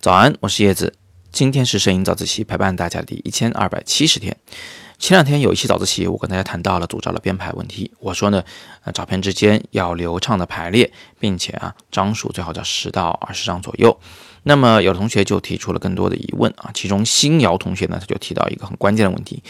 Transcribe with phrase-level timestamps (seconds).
[0.00, 0.94] 早安，我是叶子。
[1.30, 4.36] 今天是摄影早自习陪伴大家的第一千二百七十天。
[4.98, 7.90] 前两天有一期早自习，我跟大家谈到了组照的编排问题。
[8.00, 8.42] 我说呢，
[8.92, 13.98] 照片之间要流畅的排列，并且啊，张数最好在十到二十张左右。
[14.42, 19.42] 那么有的同学就提出了更多的疑问啊，其中新瑶同学呢，他就提到一个很关键的问题，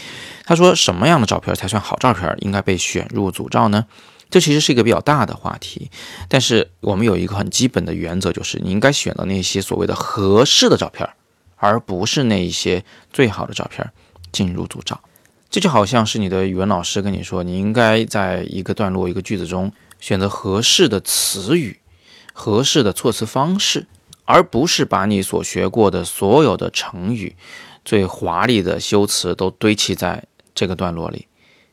[0.45, 3.87] 他说什么样的照片才算好照片，应该被选入组照呢？
[4.31, 5.91] 这其实是一个比较大的话题，
[6.29, 11.09] 但是我们有一个很基本的原则，就是你应该选择那些所谓的合适的照片，
[11.57, 13.93] 而不是那一些最好的照片
[14.31, 15.01] 进入组照。
[15.51, 21.81] 这就好像是你的语文老师跟你说，你应该在一个段落、一个句子中选择合适的词语、
[22.33, 23.89] 合适的措辞方式，
[24.25, 27.35] 而不是把你所学过的所有的成语、
[27.85, 30.23] 最华丽的修辞都堆砌在
[30.55, 31.27] 这个段落里，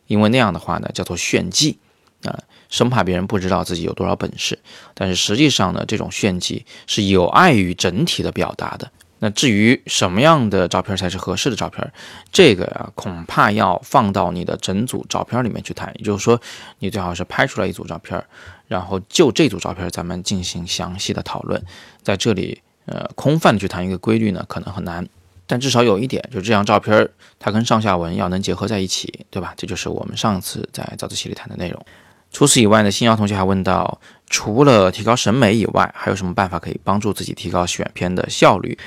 [0.08, 1.78] 因为那样的话呢，叫做炫技。
[2.24, 2.40] 啊，
[2.70, 4.58] 生怕别人不知道自己有多少本事，
[4.94, 8.92] 但是实际上呢，这种炫技是有碍于整体的表达的。
[9.20, 11.92] 那至于什么样的照片才是合适的照片，
[12.32, 15.92] 这个呀，恐怕要放到你的整组照片里面去谈。
[15.98, 16.40] 也就是说，
[16.78, 18.24] 你最好是拍出来一组照片，
[18.68, 21.60] 然后就这组照片咱们进行详细的讨论。
[22.04, 25.08] 在这里，呃，空泛的去谈一个规律呢，可能很难。
[25.48, 27.10] 但至少有一点，就这张照片
[27.40, 29.56] 它跟上下文要能结合在一起，对吧？
[29.58, 31.84] 这就是我们上次在早自习里谈的内容。
[32.32, 38.78] 除此以外呢，新瑶同学还问到，除了提高审美以外，还有什么办法可以帮助自己提高选片的效率？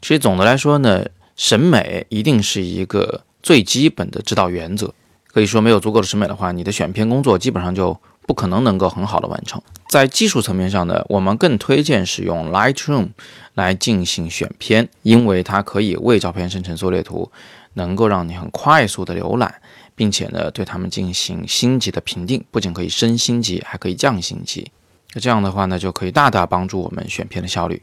[0.00, 1.04] 其实总的来说呢，
[1.36, 4.92] 审美一定是一个最基本的指导原则。
[5.28, 9.62] 可以说，没有足够的审美的话，你的选片工作基本上就不可能能够很好的完成。
[9.88, 13.08] 在技术层面上呢，我们更推荐使用 Lightroom
[13.54, 17.30] 来进行选片，因为它可以为照片生成缩略图，
[17.74, 19.54] 能够让你很快速的浏览。
[19.94, 24.70] 并且呢，对他们进行星级的评定，不仅可以升星级，还可以降星级。
[25.14, 27.80] 那这样的话呢，就可以大大帮助我们选片的效率。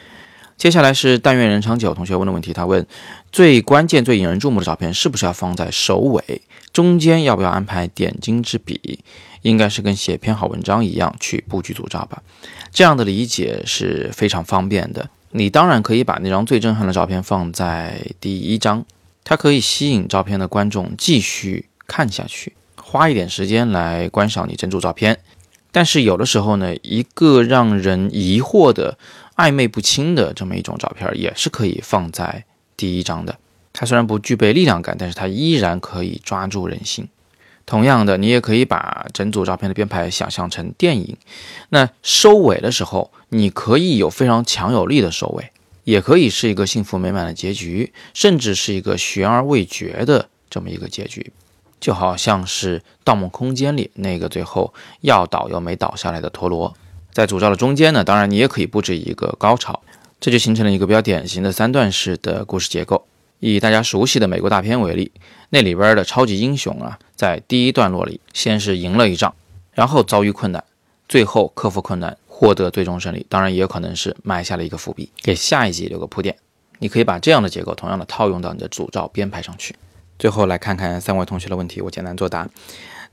[0.57, 2.85] 接下来是但愿人长久同学问的问题，他问：
[3.31, 6.41] 最关键、最引人注目的照片是不是要放在首尾？
[6.73, 8.99] 中间要不要安排点睛之笔？
[9.43, 12.21] 应该是跟写篇好文章一样去布局组照吧？
[12.73, 15.09] 这样的理解是非常方便的。
[15.31, 18.83] 你当然可以把那张最震撼的照片放在第一张，
[19.23, 21.68] 它可以吸引照片的观众继续。
[21.89, 25.19] 看下去，花一点时间来观赏你整组照片，
[25.71, 28.97] 但是有的时候呢，一个让人疑惑的、
[29.35, 32.45] 暧昧不清的这么一种照片，也是可以放在
[32.77, 33.37] 第一张的。
[33.73, 37.07] 它虽然不具备力量感，但是它依然可以抓住人心。
[37.65, 41.15] 同样的，你也可以把整组照片的编排想象成电影。
[41.69, 45.51] 那收尾的时候，你可以有非常强有力的收尾，
[45.83, 51.31] 也可以是一个幸福美满的结局，甚至是一个悬而未决的这么一个结局。
[51.79, 56.75] 就好像是《盗梦空间》里那个最后要倒又没倒下来的陀螺，
[57.11, 59.81] 在主照的中间呢，当然你也可以布置一个高潮，
[60.19, 63.05] 这就形成了一个比较典型的三段式的故事结构。
[63.39, 65.11] 以大家熟悉的美国大片为例，
[65.49, 69.33] 那里边的超级英雄啊，在第一段落里先是赢了一仗，
[69.71, 70.61] 然后遭遇困难，
[71.07, 73.25] 最后克服困难获得最终胜利。
[73.29, 76.35] 当然也有可能是埋下了一个伏笔，给下一集留个铺垫。
[76.79, 79.73] 你可以把这样的结构同样的套用到你的主照编排上去。
[80.19, 82.47] 最后来看看三位同学的问题，我简单作答。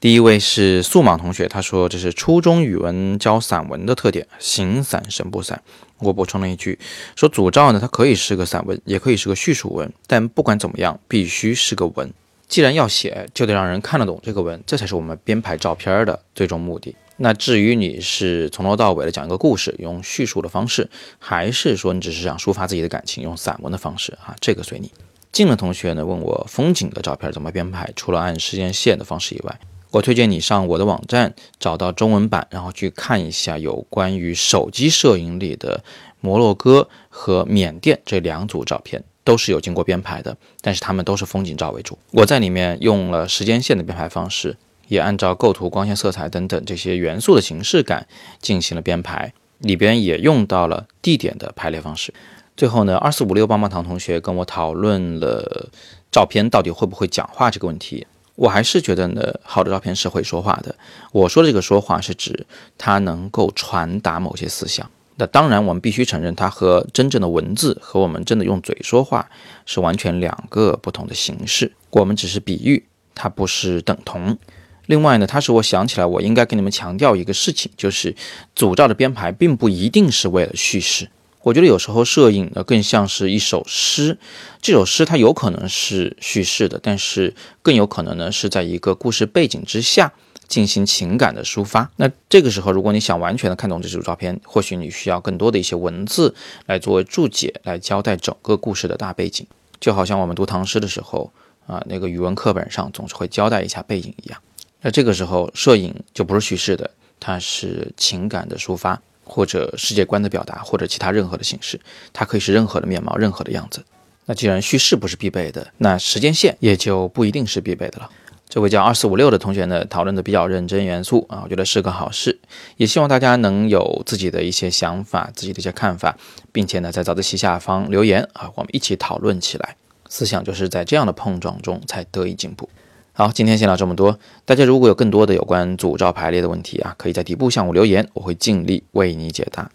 [0.01, 5.63] 第一位是素莽同学，他说这是初中语文教散文的特点，形散神不散。
[6.01, 6.79] 我补充了一句，
[7.15, 12.13] 说组照呢，它可以是个散文，也可以是个叙述文，但不管怎么样，必须是个文。
[12.49, 16.95] 既然要写，就得让人看得懂这个文，这才是我们编排照片的最终目的。
[17.17, 24.91] 那至于你是从头到尾的讲一个故事，用叙述的方式，还是说你只是想抒发自己的感情，用散文的方式啊，这个随你。
[25.37, 27.93] 近的同学呢问我风景的照片怎么编排？
[27.95, 29.61] 除了按时间线的方式以外，
[29.91, 35.85] 我推荐你上我的网站找到中文版，然后去看一下有关于手机摄影里的
[36.23, 41.99] 摩洛哥和缅甸这两组照片，都是有经过编排的，但是他们都是风景照为主。
[42.13, 44.57] 我在里面用了时间线的编排方式，
[44.89, 48.07] 也按照构图、光线、色彩等等这些元素的形式感
[48.41, 52.15] 进行了编排，里边也用到了地点的排列方式。
[52.57, 55.69] 最后呢，二四五六棒棒糖同学跟我讨论了
[56.11, 58.07] 照片到底会不会讲话这个问题。
[58.35, 60.75] 我还是觉得呢，好的照片是会说话的。
[61.13, 64.91] 我说的这个说话是指它能够传达某些思想。
[65.17, 69.27] 那当然，我们必须承认它和真正的文字和我们真的用嘴说话
[69.65, 71.73] 是完全两个不同的形式。
[71.91, 74.37] 我们只是比喻，它不是等同。
[74.85, 78.15] 另外呢，它使我想起来，我应该跟你们强调一个事情，就是
[78.55, 81.09] 组照的编排并不一定是为了叙事。
[81.47, 84.19] 我觉得有时候摄影呢更像是一首诗，
[84.61, 90.13] 这首诗它有可能是叙事的，但是更有可能呢是在一个故事背景之下
[90.49, 91.89] 进行情感的抒发。
[91.95, 96.35] 那这个时候，如果你想完全的看懂这组照片，或许你需要更多的一些文字
[96.67, 99.47] 来作为注解，来交代整个故事的大背景。
[99.79, 101.33] 就好像我们读唐诗的时候
[101.69, 104.43] 啊，那个语文课本上总是会交代一下背景一样。
[104.81, 106.91] 那这个时候，摄影就不是叙事的，
[107.21, 111.79] 它是情感的抒发，或者世界观的表达，或者其他任何的形式，
[112.13, 113.85] 它可以是任何的面貌，任何的样子。
[114.25, 118.11] 那既然叙事不是必备的，那时间线也就不一定是必备的了。
[118.49, 122.39] 这位叫二四五六的同学呢，讨论的比较认真严肃啊，我觉得是个好事。
[122.77, 126.17] 也希望大家能有自己的一些想法，自己的一些看法，
[126.53, 129.77] 并且呢，在早自习下方留言啊，我们一起讨论起来。
[130.09, 132.71] 思想就是在这样的碰撞中才得以进步。
[133.19, 134.19] 好，今天先聊这么多。
[134.45, 139.71] 大家如果有更多的有关组照排列的问题啊，可以在底部向我留言，我会尽力为你解答。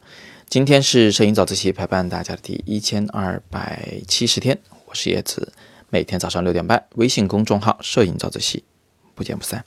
[0.48, 5.54] 今天是摄影早自习陪伴大家的第一千二百七十天，我是叶子。
[5.90, 8.64] 每天早上六点半，微信公众号“摄影早自习”，
[9.16, 9.66] 不见不散。